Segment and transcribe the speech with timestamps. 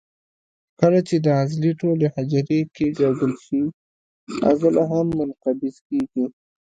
[0.79, 3.61] کله چې د عضلې ټولې حجرې کیکاږل شي
[4.49, 6.25] عضله هم منقبض کېږي.